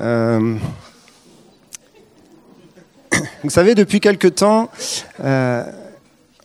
[0.00, 0.56] Euh,
[3.42, 4.70] vous savez, depuis quelque temps,
[5.20, 5.64] euh,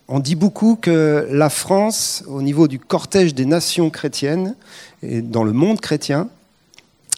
[0.07, 4.55] on dit beaucoup que la France, au niveau du cortège des nations chrétiennes
[5.03, 6.29] et dans le monde chrétien,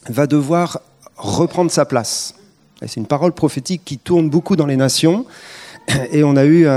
[0.09, 0.81] va devoir
[1.15, 2.36] reprendre sa place.
[2.81, 5.26] C'est une parole prophétique qui tourne beaucoup dans les nations.
[6.12, 6.74] Et on a eu un,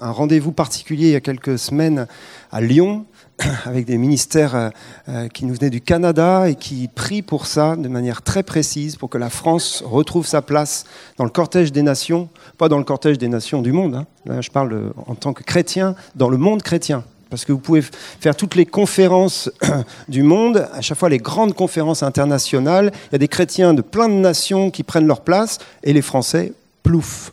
[0.00, 2.06] un rendez-vous particulier il y a quelques semaines
[2.50, 3.04] à Lyon
[3.64, 4.70] avec des ministères euh,
[5.08, 8.96] euh, qui nous venaient du Canada et qui prient pour ça de manière très précise,
[8.96, 10.84] pour que la France retrouve sa place
[11.16, 14.06] dans le cortège des nations, pas dans le cortège des nations du monde, hein.
[14.26, 17.02] Là, je parle en tant que chrétien, dans le monde chrétien.
[17.30, 19.50] Parce que vous pouvez faire toutes les conférences
[20.08, 23.82] du monde, à chaque fois les grandes conférences internationales, il y a des chrétiens de
[23.82, 26.52] plein de nations qui prennent leur place, et les Français,
[26.82, 27.32] plouf.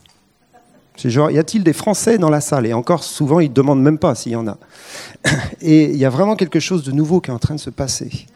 [0.96, 2.66] C'est genre, y a-t-il des Français dans la salle?
[2.66, 4.56] Et encore, souvent, ils ne demandent même pas s'il y en a.
[5.60, 7.70] Et il y a vraiment quelque chose de nouveau qui est en train de se
[7.70, 8.26] passer.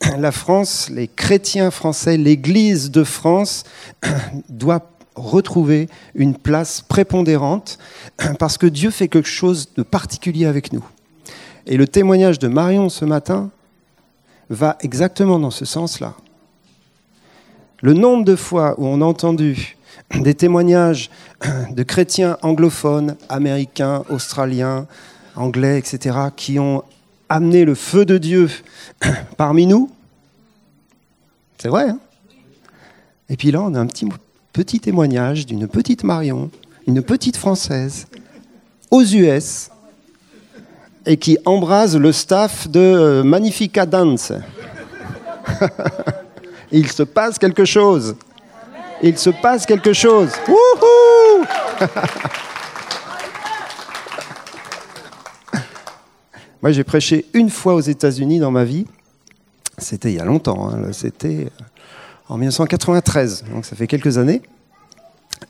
[0.18, 3.64] La France, les chrétiens français, l'Église de France
[4.48, 7.78] doit retrouver une place prépondérante
[8.38, 10.84] parce que Dieu fait quelque chose de particulier avec nous.
[11.66, 13.50] Et le témoignage de Marion ce matin
[14.48, 16.14] va exactement dans ce sens-là.
[17.82, 19.76] Le nombre de fois où on a entendu
[20.20, 21.10] des témoignages
[21.70, 24.86] de chrétiens anglophones, américains, australiens,
[25.36, 26.82] anglais, etc., qui ont
[27.28, 28.50] amené le feu de Dieu
[29.36, 29.90] parmi nous.
[31.58, 31.88] C'est vrai.
[31.88, 31.98] Hein?
[33.28, 34.06] Et puis là, on a un petit,
[34.52, 36.50] petit témoignage d'une petite Marion,
[36.86, 38.06] une petite Française,
[38.90, 39.70] aux US,
[41.06, 44.32] et qui embrase le staff de euh, Magnifica Dance.
[46.72, 48.16] Il se passe quelque chose.
[49.04, 50.30] Il se passe quelque chose.
[50.46, 51.44] Wouhou
[56.62, 58.86] Moi, j'ai prêché une fois aux États-Unis dans ma vie.
[59.78, 60.70] C'était il y a longtemps.
[60.70, 60.92] Hein.
[60.92, 61.48] C'était
[62.28, 64.42] en 1993, donc ça fait quelques années.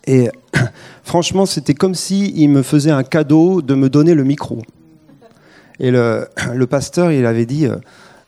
[0.07, 0.31] Et
[1.05, 4.63] franchement, c'était comme s'il il me faisait un cadeau de me donner le micro.
[5.79, 7.77] Et le, le pasteur, il avait dit, euh,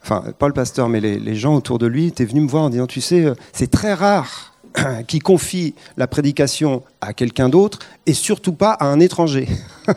[0.02, 2.64] enfin, pas le pasteur, mais les, les, gens autour de lui étaient venus me voir
[2.64, 4.53] en disant, tu sais, euh, c'est très rare
[5.06, 9.48] qui confie la prédication à quelqu'un d'autre et surtout pas à un étranger.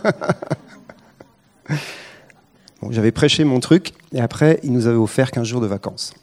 [2.89, 6.13] J'avais prêché mon truc et après, il nous avait offert 15 jours de vacances.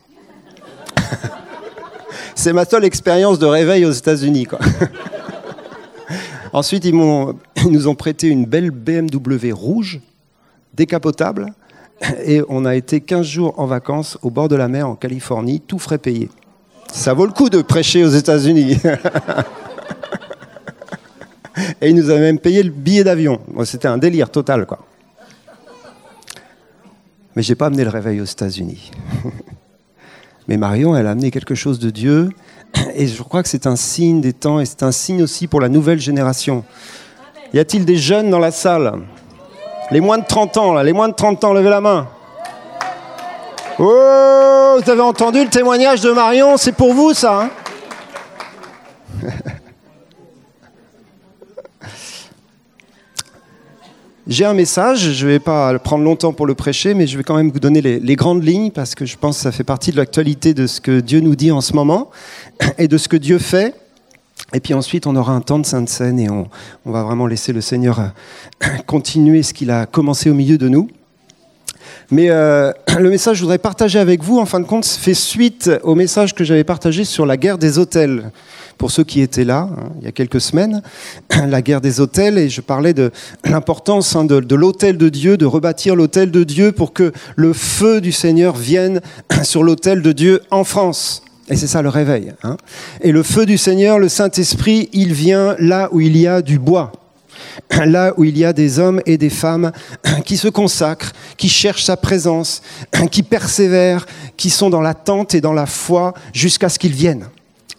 [2.35, 4.47] C'est ma seule expérience de réveil aux États-Unis.
[6.53, 10.01] Ensuite, ils nous ont prêté une belle BMW rouge,
[10.73, 11.53] décapotable,
[12.25, 15.61] et on a été 15 jours en vacances au bord de la mer en Californie,
[15.61, 16.29] tout frais payé.
[16.95, 18.79] Ça vaut le coup de prêcher aux États-Unis.
[21.83, 23.41] Et il nous a même payé le billet d'avion.
[23.65, 24.79] C'était un délire total, quoi.
[27.35, 28.93] Mais j'ai pas amené le réveil aux États-Unis.
[30.49, 32.31] Mais Marion, elle a amené quelque chose de Dieu.
[32.95, 35.61] Et je crois que c'est un signe des temps et c'est un signe aussi pour
[35.61, 36.65] la nouvelle génération.
[37.53, 39.01] Y a-t-il des jeunes dans la salle?
[39.91, 42.09] Les moins de 30 ans, là, les moins de 30 ans, levez la main.
[43.77, 47.51] Oh, vous avez entendu le témoignage de Marion C'est pour vous, ça hein
[54.29, 57.25] J'ai un message, je ne vais pas prendre longtemps pour le prêcher, mais je vais
[57.25, 59.91] quand même vous donner les, grandes lignes parce que je pense que ça fait partie
[59.91, 62.11] de l'actualité de ce que Dieu nous dit en ce moment
[62.79, 63.75] et de ce que Dieu fait.
[64.53, 66.49] Et puis ensuite, on aura un temps de sainte scène et on,
[66.87, 68.13] on va vraiment laisser le Seigneur
[68.87, 70.89] continuer ce qu'il a commencé au milieu de nous.
[72.11, 75.15] Mais euh, le message que je voudrais partager avec vous, en fin de compte, fait
[75.15, 78.31] suite au message que j'avais partagé sur la guerre des hôtels.
[78.79, 80.83] Pour ceux qui étaient là, hein, il y a quelques semaines,
[81.49, 83.11] la guerre des hôtels, et je parlais de
[83.45, 87.53] l'importance hein, de, de l'hôtel de Dieu, de rebâtir l'hôtel de Dieu pour que le
[87.53, 89.01] feu du Seigneur vienne
[89.43, 91.23] sur l'hôtel de Dieu en France.
[91.49, 92.33] Et c'est ça le réveil.
[92.43, 92.57] Hein.
[93.03, 96.59] Et le feu du Seigneur, le Saint-Esprit, il vient là où il y a du
[96.59, 96.93] bois
[97.87, 99.73] là où il y a des hommes et des femmes
[100.25, 102.63] qui se consacrent, qui cherchent sa présence,
[103.11, 104.07] qui persévèrent,
[104.37, 107.29] qui sont dans l'attente et dans la foi jusqu'à ce qu'il vienne.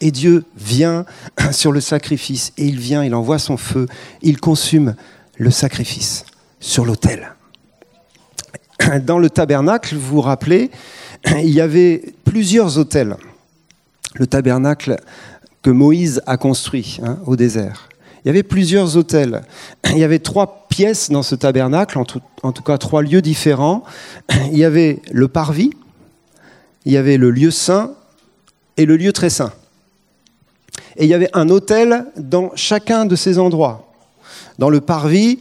[0.02, 1.06] Et Dieu vient
[1.52, 3.88] sur le sacrifice, et il vient, il envoie son feu,
[4.22, 4.96] il consume
[5.38, 6.26] le sacrifice
[6.60, 7.34] sur l'autel.
[9.04, 10.70] Dans le tabernacle, vous vous rappelez,
[11.26, 13.16] il y avait plusieurs autels.
[14.16, 14.98] Le tabernacle
[15.62, 17.90] que Moïse a construit hein, au désert.
[18.26, 19.44] Il y avait plusieurs hôtels.
[19.92, 23.84] Il y avait trois pièces dans ce tabernacle, en tout, cas trois lieux différents.
[24.52, 25.70] Il y avait le parvis,
[26.86, 27.92] il y avait le lieu saint
[28.78, 29.54] et le lieu très saint.
[30.98, 33.94] Et il y avait un hôtel dans chacun de ces endroits.
[34.58, 35.40] Dans le parvis,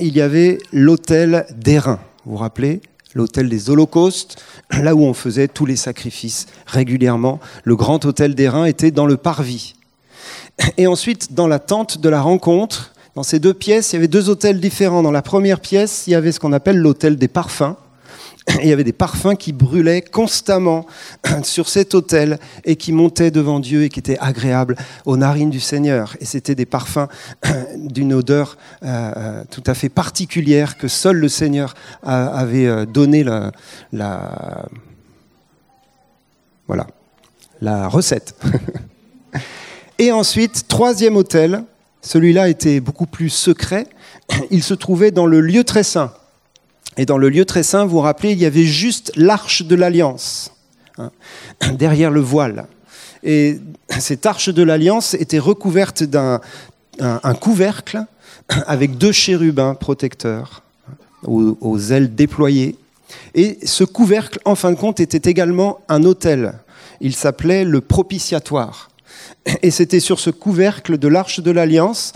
[0.00, 2.00] il y avait l'hôtel d'airain.
[2.24, 2.80] Vous vous rappelez?
[3.14, 4.42] L'autel des holocaustes,
[4.72, 7.38] là où on faisait tous les sacrifices régulièrement.
[7.62, 9.74] Le grand autel d'airain était dans le parvis.
[10.76, 14.08] Et ensuite, dans la tente de la rencontre, dans ces deux pièces, il y avait
[14.08, 15.02] deux hôtels différents.
[15.02, 17.76] Dans la première pièce, il y avait ce qu'on appelle l'hôtel des parfums.
[18.60, 20.86] Il y avait des parfums qui brûlaient constamment
[21.44, 25.60] sur cet autel et qui montaient devant Dieu et qui étaient agréables aux narines du
[25.60, 26.16] Seigneur.
[26.20, 27.08] Et c'était des parfums
[27.76, 33.24] d'une odeur euh, euh, tout à fait particulière que seul le Seigneur avait euh, donné
[33.24, 33.52] la
[36.66, 36.86] voilà,
[37.60, 38.34] la recette.
[39.98, 41.64] Et ensuite, troisième hôtel,
[42.02, 43.86] celui-là était beaucoup plus secret,
[44.50, 46.12] il se trouvait dans le lieu très saint.
[46.96, 49.74] Et dans le lieu très saint, vous vous rappelez, il y avait juste l'arche de
[49.74, 50.52] l'alliance,
[50.98, 51.10] hein,
[51.72, 52.66] derrière le voile.
[53.22, 53.58] Et
[53.98, 56.40] cette arche de l'alliance était recouverte d'un
[57.00, 58.04] un, couvercle
[58.48, 60.62] avec deux chérubins protecteurs
[61.24, 62.76] aux, aux, ailes déployées.
[63.34, 66.54] Et ce couvercle, en fin de compte, était également un autel.
[67.00, 68.90] Il s'appelait le propitiatoire.
[69.62, 72.12] Et c'était sur ce couvercle de l'arche de l'alliance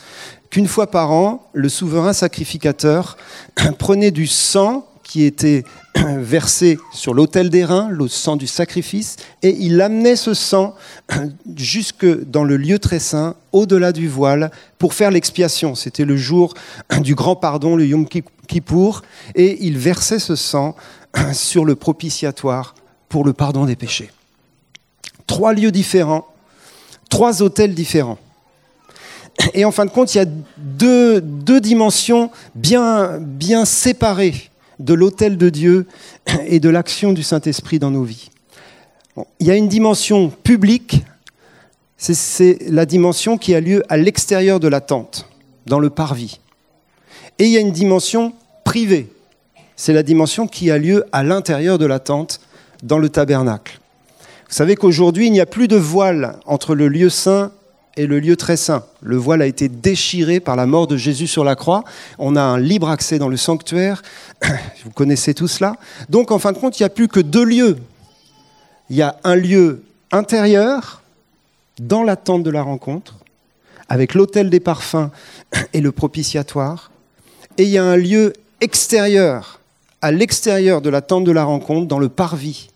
[0.51, 3.17] qu'une fois par an, le souverain sacrificateur
[3.79, 5.65] prenait du sang qui était
[5.97, 10.75] versé sur l'autel des reins, le sang du sacrifice, et il amenait ce sang
[11.57, 15.75] jusque dans le lieu très saint, au-delà du voile, pour faire l'expiation.
[15.75, 16.55] C'était le jour
[17.01, 18.07] du grand pardon, le Yom
[18.47, 19.03] Kippour,
[19.35, 20.77] et il versait ce sang
[21.33, 22.75] sur le propitiatoire
[23.09, 24.11] pour le pardon des péchés.
[25.27, 26.27] Trois lieux différents,
[27.09, 28.19] trois hôtels différents.
[29.55, 30.27] Et en fin de compte, il y a
[30.57, 31.21] deux,
[31.61, 35.87] dimensions bien, bien séparées de l'autel de Dieu
[36.47, 38.31] et de l'action du Saint-Esprit dans nos vies.
[39.41, 41.05] il y a une dimension publique,
[41.97, 45.29] c'est la dimension qui a lieu à l'extérieur de la tente,
[45.67, 46.41] dans le parvis.
[47.39, 48.33] Et il y a une dimension
[48.65, 49.13] privée,
[49.77, 52.41] c'est la dimension qui a lieu à l'intérieur de la tente,
[52.83, 53.78] dans le tabernacle.
[54.49, 57.53] Vous savez qu'aujourd'hui, il n'y a plus de voile entre le lieu saint
[57.99, 58.85] et le lieu très saint.
[59.03, 61.85] Le voile a été déchiré par la mort de Jésus sur la croix.
[62.19, 64.03] On a un libre accès dans le sanctuaire.
[64.85, 65.77] Vous connaissez tout cela.
[66.09, 67.77] Donc, en fin de compte, il n'y a plus que deux lieux.
[68.89, 71.03] Il y a un lieu intérieur,
[71.79, 73.17] dans la tente de la rencontre,
[73.91, 75.11] avec l'autel des parfums
[75.75, 76.91] et le propitiatoire.
[77.59, 79.61] Et il y a un lieu extérieur,
[80.01, 82.71] à l'extérieur de la tente de la rencontre, dans le parvis.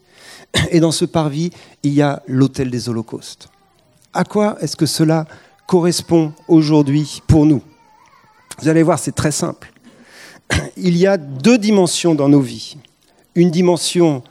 [0.71, 1.51] Et dans ce parvis,
[1.83, 3.49] il y a l'autel des holocaustes.
[4.13, 5.27] À quoi est-ce que cela
[5.67, 7.63] correspond aujourd'hui pour nous?
[8.61, 9.73] Vous allez voir, c'est très simple.
[10.77, 12.77] Il y a deux dimensions dans nos vies.
[13.35, 14.23] Une dimension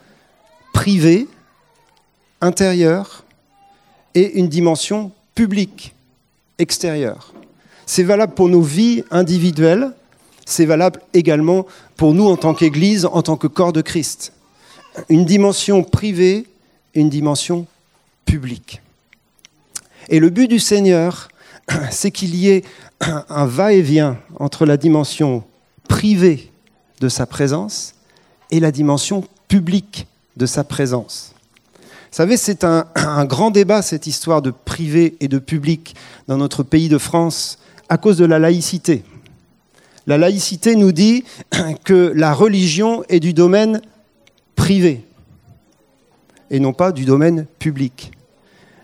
[0.73, 1.27] privée,
[2.39, 3.23] intérieure,
[4.13, 5.93] et une dimension publique,
[6.59, 7.33] extérieure.
[7.85, 9.91] C'est valable pour nos vies individuelles,
[10.45, 11.65] c'est valable également
[11.95, 14.33] pour nous en tant qu'Église, en tant que corps de Christ.
[15.09, 16.45] Une dimension privée
[16.93, 17.67] une dimension
[18.25, 18.81] publique.
[20.09, 21.29] Et le but du Seigneur,
[21.91, 22.63] c'est qu'il y ait
[22.99, 25.43] un va-et-vient entre la dimension
[25.87, 26.51] privée
[26.99, 27.95] de sa présence
[28.51, 30.07] et la dimension publique
[30.37, 31.33] de sa présence.
[31.73, 35.95] Vous savez, c'est un, grand débat, cette histoire de privé et de public
[36.27, 37.57] dans notre pays de France,
[37.89, 39.03] à cause de la laïcité.
[40.07, 41.23] La laïcité nous dit
[41.83, 43.81] que la religion est du domaine
[44.61, 45.03] privé
[46.51, 48.11] et non pas du domaine public.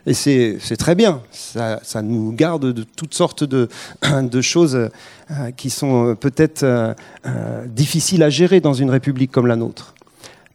[0.08, 3.70] Et c'est très bien, ça, nous garde de toutes sortes de,
[4.42, 9.56] choses euh, qui sont euh, peut-être euh, difficiles à gérer dans une république comme la
[9.56, 9.94] nôtre.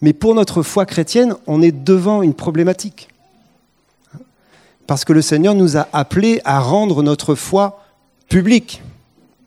[0.01, 3.09] Mais pour notre foi chrétienne, on est devant une problématique.
[4.89, 7.85] Parce que le Seigneur nous a appelés à rendre notre foi
[8.29, 8.83] publique.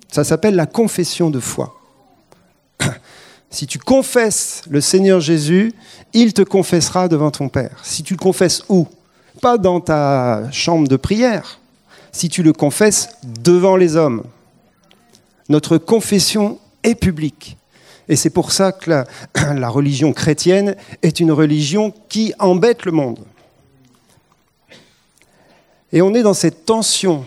[0.09, 1.77] Ça s'appelle la confession de foi.
[3.55, 5.71] Si tu confesses le Seigneur Jésus,
[6.11, 7.79] il te confessera devant ton Père.
[7.83, 8.85] Si tu le confesses où?
[9.39, 11.61] Pas dans ta chambre de prière,
[12.11, 14.25] si tu le confesses devant les hommes.
[15.47, 17.55] Notre confession est publique.
[18.09, 19.05] Et c'est pour ça que la,
[19.53, 23.19] la, religion chrétienne est une religion qui embête le monde.
[25.93, 27.25] Et on est dans cette tension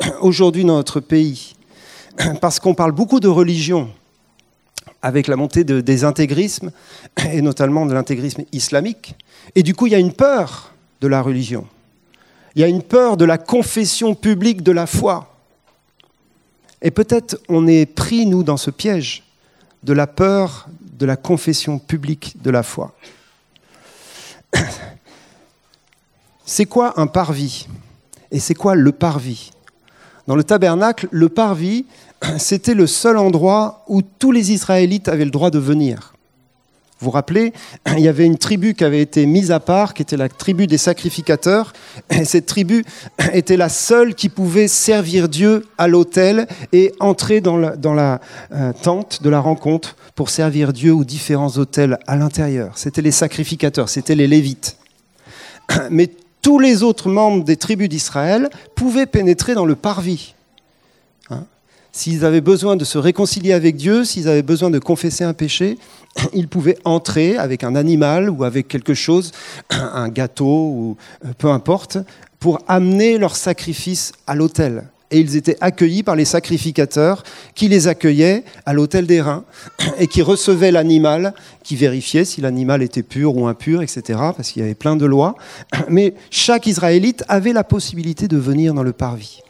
[0.22, 1.54] aujourd'hui dans notre pays,
[2.40, 3.90] parce qu'on parle beaucoup de religion
[5.06, 6.72] avec la montée de, des intégrismes,
[7.32, 9.14] et notamment de l'intégrisme islamique.
[9.54, 11.64] Et du coup, il y a une peur de la religion.
[12.56, 15.32] Il y a une peur de la confession publique de la foi.
[16.82, 19.22] Et peut-être on est pris, nous, dans ce piège
[19.84, 22.92] de la peur de la confession publique de la foi.
[26.44, 27.68] C'est quoi un parvis?
[28.32, 29.52] Et c'est quoi le parvis?
[30.26, 31.86] Dans le tabernacle, le parvis,
[32.38, 36.12] c'était le seul endroit où tous les Israélites avaient le droit de venir.
[36.98, 37.52] Vous vous rappelez,
[37.96, 40.66] il y avait une tribu qui avait été mise à part, qui était la tribu
[40.66, 41.72] des sacrificateurs.
[42.10, 42.84] Et cette tribu
[43.32, 48.20] était la seule qui pouvait servir Dieu à l'autel et entrer dans la,
[48.52, 52.78] euh, tente de la rencontre pour servir Dieu aux différents autels à l'intérieur.
[52.78, 54.78] C'était les sacrificateurs, c'était les Lévites.
[55.90, 56.10] Mais
[56.46, 60.36] tous les autres membres des tribus d'Israël pouvaient pénétrer dans le parvis.
[61.28, 61.42] Hein?
[61.90, 65.76] S'ils avaient besoin de se réconcilier avec Dieu, s'ils avaient besoin de confesser un péché,
[66.32, 69.32] ils pouvaient entrer avec un animal ou avec quelque chose,
[69.70, 71.98] un gâteau ou euh, peu importe,
[72.38, 74.84] pour amener leur sacrifice à l'autel.
[75.10, 77.22] Et ils étaient accueillis par les sacrificateurs
[77.54, 79.44] qui les accueillaient à l'autel des reins
[79.98, 81.32] et qui recevaient l'animal,
[81.62, 84.02] qui vérifiait si l'animal était pur ou impur, etc.,
[84.36, 85.36] parce qu'il y avait plein de lois.
[85.88, 89.42] Mais chaque Israélite avait la possibilité de venir dans le parvis.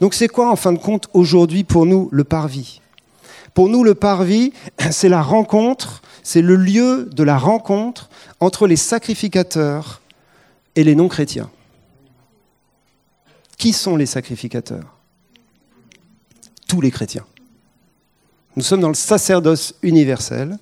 [0.00, 2.80] Donc c'est quoi en fin de compte aujourd'hui pour nous le parvis?
[3.54, 4.52] Pour nous, le parvis,
[4.90, 8.08] c'est la rencontre, c'est le lieu de la rencontre
[8.38, 10.00] entre les sacrificateurs
[10.76, 11.50] et les non-chrétiens.
[13.60, 14.96] Qui sont les sacrificateurs
[16.66, 17.26] Tous les chrétiens.
[18.56, 20.58] Nous sommes dans le sacerdoce universel.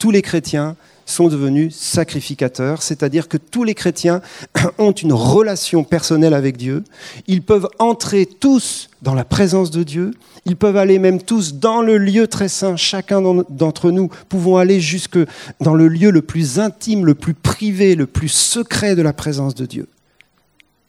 [0.00, 0.74] Tous les chrétiens
[1.06, 4.20] sont devenus sacrificateurs, c'est-à-dire que tous les chrétiens
[4.78, 6.82] ont une relation personnelle avec Dieu.
[7.28, 10.10] Ils peuvent entrer tous dans la présence de Dieu.
[10.44, 12.74] Ils peuvent aller même tous dans le lieu très saint.
[12.74, 15.20] Chacun d'entre nous pouvons aller jusque
[15.60, 19.54] dans le lieu le plus intime, le plus privé, le plus secret de la présence
[19.54, 19.86] de Dieu.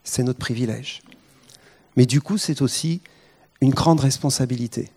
[0.03, 1.03] C'est notre privilège.
[1.95, 3.01] Mais du coup, c'est aussi
[3.61, 4.89] une grande responsabilité.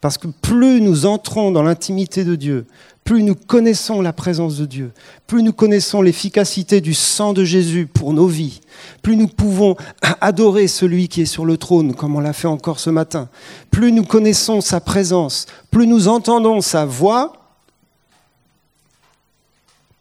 [0.00, 2.66] Parce que plus nous entrons dans l'intimité de Dieu,
[3.04, 4.92] plus nous connaissons la présence de Dieu,
[5.26, 8.60] plus nous connaissons l'efficacité du sang de Jésus pour nos vies,
[9.02, 9.76] plus nous pouvons
[10.20, 13.28] adorer celui qui est sur le trône, comme on l'a fait encore ce matin,
[13.70, 17.32] plus nous connaissons sa présence, plus nous entendons sa voix,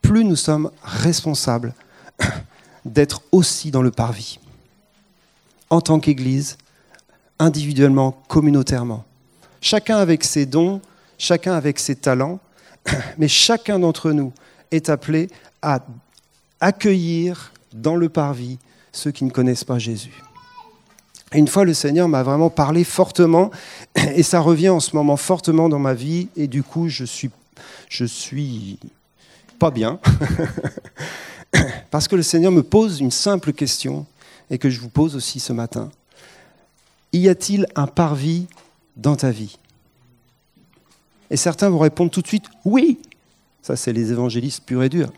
[0.02, 1.74] plus nous sommes responsables
[2.86, 4.40] d'être aussi dans le parvis,
[5.72, 6.58] en tant qu'Église,
[7.40, 9.06] individuellement, communautairement.
[9.62, 10.82] Chacun avec ses dons,
[11.18, 12.40] chacun avec ses talents,
[13.18, 14.34] mais chacun d'entre nous
[14.70, 15.30] est appelé
[15.62, 15.80] à
[16.60, 18.60] accueillir dans le parvis
[18.92, 20.22] ceux qui ne connaissent pas Jésus.
[21.34, 23.50] une fois, le Seigneur m'a vraiment parlé fortement,
[23.96, 27.32] et ça revient en ce moment fortement dans ma vie, et du coup, je suis,
[27.88, 28.78] je suis
[29.58, 30.02] pas bien,
[31.92, 34.06] parce que le Seigneur me pose une simple question,
[34.52, 35.90] et que je vous pose aussi ce matin.
[37.14, 38.46] Y a-t-il un parvis
[38.98, 39.58] dans ta vie?
[41.32, 43.00] Et certains vont répondre tout de suite oui.
[43.64, 45.12] Ça, c'est les évangélistes purs et durs.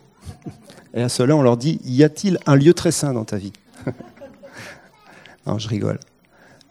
[0.94, 3.52] Et à cela, on leur dit y a-t-il un lieu très saint dans ta vie?
[5.46, 6.00] Non, je rigole.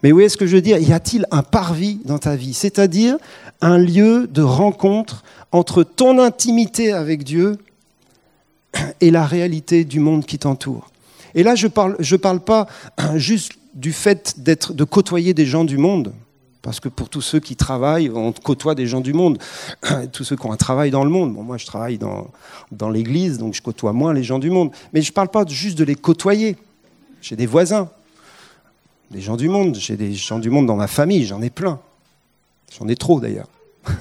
[0.03, 0.79] Mais oui, est-ce que je veux dire?
[0.79, 2.55] Y a-t-il un parvis dans ta vie?
[2.55, 3.19] C'est-à-dire
[3.61, 7.59] un lieu de rencontre entre ton intimité avec Dieu
[9.03, 10.92] et la réalité du monde qui t'entoure.
[11.35, 12.67] Et là, je ne parle, je parle pas
[13.17, 16.13] juste du fait d'être, de côtoyer des gens du monde,
[16.63, 19.39] parce que pour tous ceux qui travaillent, on côtoie des gens du monde.
[20.13, 21.35] tous ceux qui ont un travail dans le monde.
[21.35, 22.31] Bon, moi, je travaille dans,
[22.71, 24.71] dans l'église, donc je côtoie moins les gens du monde.
[24.93, 26.57] Mais je ne parle pas juste de les côtoyer.
[27.21, 27.91] J'ai des voisins,
[29.11, 29.75] des gens du monde.
[29.75, 31.81] J'ai des gens du monde dans ma famille, j'en ai plein.
[32.79, 33.49] J'en ai trop d'ailleurs.
[33.89, 33.93] Et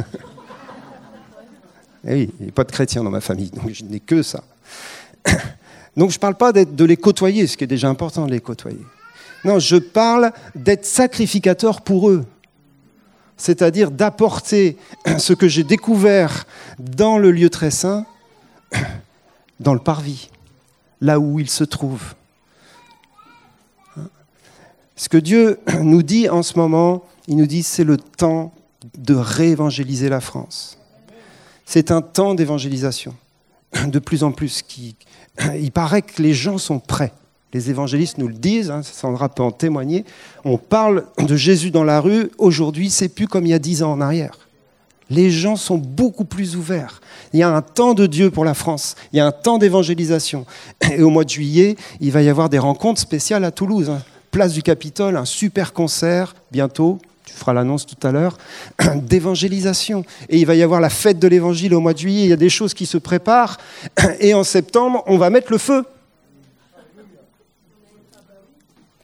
[2.07, 4.21] eh oui, il n'y a pas de chrétiens dans ma famille, donc je n'ai que
[4.21, 4.43] ça.
[5.97, 8.39] donc je ne parle pas de les côtoyer, ce qui est déjà important de les
[8.39, 8.85] côtoyer.
[9.43, 12.25] Non, je parle d'être sacrificateur pour eux
[13.41, 14.77] c'est-à-dire d'apporter
[15.17, 16.45] ce que j'ai découvert
[16.79, 18.05] dans le lieu très saint,
[19.59, 20.29] dans le parvis,
[21.01, 22.13] là où il se trouve.
[24.95, 28.53] Ce que Dieu nous dit en ce moment, il nous dit c'est le temps
[28.97, 30.77] de réévangéliser la France.
[31.65, 33.15] C'est un temps d'évangélisation,
[33.85, 34.63] de plus en plus.
[35.55, 37.13] Il paraît que les gens sont prêts
[37.53, 40.05] les évangélistes nous le disent, hein, Sandra peut en témoigner,
[40.45, 43.83] on parle de Jésus dans la rue, aujourd'hui c'est plus comme il y a dix
[43.83, 44.37] ans en arrière.
[45.09, 47.01] Les gens sont beaucoup plus ouverts.
[47.33, 49.57] Il y a un temps de Dieu pour la France, il y a un temps
[49.57, 50.45] d'évangélisation.
[50.91, 53.89] Et au mois de juillet, il va y avoir des rencontres spéciales à Toulouse.
[53.89, 54.01] Hein.
[54.31, 56.99] Place du Capitole, un super concert bientôt,
[57.31, 58.37] tu feras l'annonce tout à l'heure,
[58.95, 60.03] d'évangélisation.
[60.29, 62.33] Et il va y avoir la fête de l'évangile au mois de juillet, il y
[62.33, 63.57] a des choses qui se préparent.
[64.19, 65.85] Et en septembre, on va mettre le feu.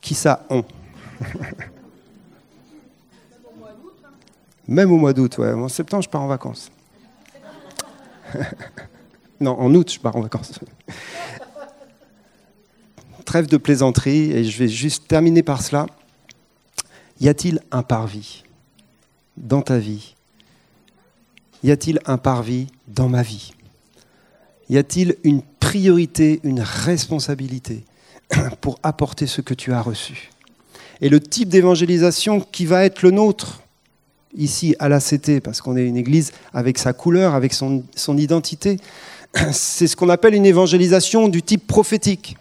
[0.02, 0.64] Qui ça on?
[4.68, 5.54] Même au mois d'août, ouais.
[5.54, 6.70] En septembre, je pars en vacances.
[9.40, 10.60] non, en août, je pars en vacances.
[13.26, 15.86] Trêve de plaisanterie, et je vais juste terminer par cela.
[17.20, 18.44] Y a-t-il un parvis
[19.38, 20.16] dans ta vie?
[21.64, 23.54] Y a-t-il un parvis dans ma vie?
[24.70, 27.84] Y a-t-il une priorité, une responsabilité
[28.62, 30.30] pour apporter ce que tu as reçu?
[31.02, 33.62] Et le type d'évangélisation qui va être le nôtre,
[34.36, 38.18] ici à la CT, parce qu'on est une église avec sa couleur, avec son, son
[38.18, 38.78] identité,
[39.52, 42.38] c'est ce qu'on appelle une évangélisation du type prophétique.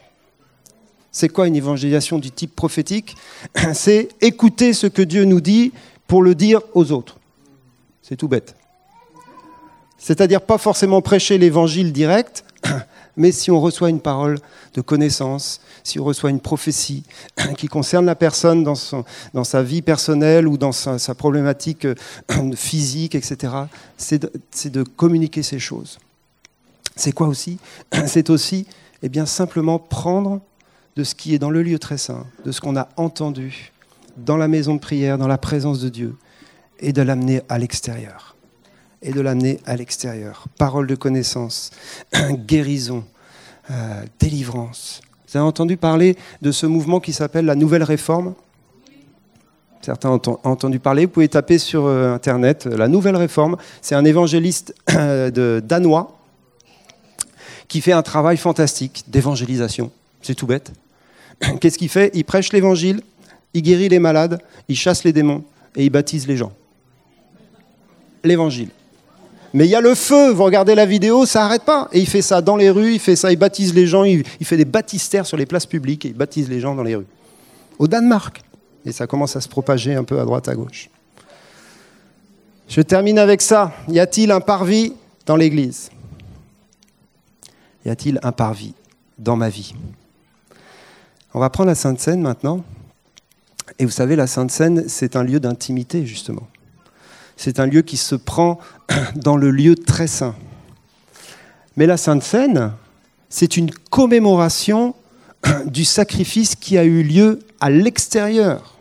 [1.16, 3.16] C'est quoi une évangélisation du type prophétique
[3.72, 5.72] C'est écouter ce que Dieu nous dit
[6.06, 7.16] pour le dire aux autres.
[8.02, 8.54] C'est tout bête.
[9.96, 12.44] C'est-à-dire pas forcément prêcher l'évangile direct,
[13.16, 14.38] mais si on reçoit une parole
[14.74, 17.02] de connaissance, si on reçoit une prophétie
[17.56, 18.74] qui concerne la personne dans,
[19.44, 21.88] sa vie personnelle ou dans sa, problématique
[22.56, 23.54] physique, etc.,
[23.96, 24.30] c'est de,
[24.68, 25.98] de, communiquer ces choses.
[26.94, 27.56] C'est quoi aussi
[28.06, 28.66] C'est aussi
[29.02, 30.42] eh bien, simplement prendre
[30.96, 33.72] de ce qui est dans le lieu très saint, de ce qu'on a entendu
[34.16, 36.16] dans la maison de prière, dans la présence de Dieu,
[36.80, 38.36] et de l'amener à l'extérieur.
[39.02, 40.46] Et de l'amener à l'extérieur.
[40.58, 41.70] Parole de connaissance,
[42.46, 43.04] guérison,
[43.70, 45.02] euh, délivrance.
[45.28, 48.34] Vous avez entendu parler de ce mouvement qui s'appelle la Nouvelle Réforme?
[49.82, 51.04] Certains ont entendu parler.
[51.04, 53.56] Vous pouvez taper sur euh, Internet euh, la Nouvelle Réforme.
[53.82, 56.16] C'est un évangéliste danois
[57.68, 59.90] qui fait un travail fantastique d'évangélisation.
[60.22, 60.72] C'est tout bête.
[61.60, 62.10] Qu'est-ce qu'il fait?
[62.14, 63.00] Il prêche l'évangile,
[63.54, 66.52] il guérit les malades, il chasse les démons et il baptise les gens.
[68.24, 68.70] L'évangile.
[69.52, 71.88] Mais il y a le feu, vous regardez la vidéo, ça n'arrête pas.
[71.92, 74.24] Et il fait ça dans les rues, il fait ça, il baptise les gens, il,
[74.42, 77.06] fait des baptistères sur les places publiques et il baptise les gens dans les rues.
[77.78, 78.42] Au Danemark.
[78.84, 80.90] Et ça commence à se propager un peu à droite, à gauche.
[82.68, 83.72] Je termine avec ça.
[83.88, 84.92] Y a-t-il un parvis
[85.24, 85.90] dans l'Église?
[87.84, 88.74] Y a-t-il un parvis
[89.18, 89.74] dans ma vie?
[91.36, 92.64] On va prendre la Sainte Seine maintenant.
[93.78, 96.48] Et vous savez, la Sainte Seine, c'est un lieu d'intimité, justement.
[97.36, 98.58] C'est un lieu qui se prend
[99.16, 100.34] dans le lieu très saint.
[101.76, 102.72] Mais la Sainte Seine,
[103.28, 104.94] c'est une commémoration
[105.66, 108.78] du sacrifice qui a eu lieu à l'extérieur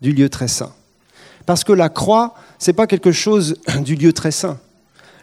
[0.00, 0.72] du lieu très saint.
[1.46, 4.60] Parce que la croix, ce n'est pas quelque chose du lieu très saint.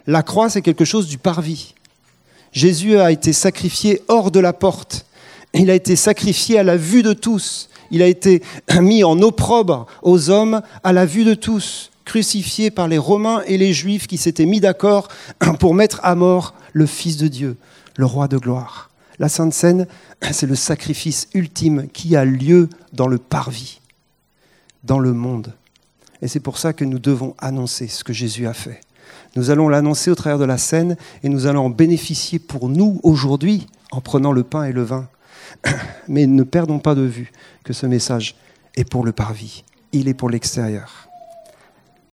[0.07, 1.73] La croix, c'est quelque chose du parvis.
[2.51, 5.05] Jésus a été sacrifié hors de la porte.
[5.53, 7.69] Il a été sacrifié à la vue de tous.
[7.91, 8.43] Il a été
[8.81, 13.57] mis en opprobre aux hommes à la vue de tous, crucifié par les Romains et
[13.57, 15.07] les Juifs qui s'étaient mis d'accord
[15.59, 17.57] pour mettre à mort le Fils de Dieu,
[17.97, 18.89] le roi de gloire.
[19.17, 19.87] La Sainte Seine,
[20.31, 23.81] c'est le sacrifice ultime qui a lieu dans le parvis,
[24.83, 25.53] dans le monde.
[26.21, 28.81] Et c'est pour ça que nous devons annoncer ce que Jésus a fait.
[29.35, 32.99] Nous allons l'annoncer au travers de la scène et nous allons en bénéficier pour nous
[33.03, 35.07] aujourd'hui en prenant le pain et le vin.
[36.07, 37.31] Mais ne perdons pas de vue
[37.63, 38.35] que ce message
[38.75, 41.08] est pour le parvis, il est pour l'extérieur.